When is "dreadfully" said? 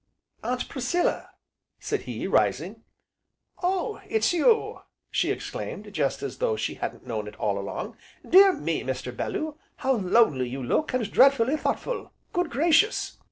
11.11-11.55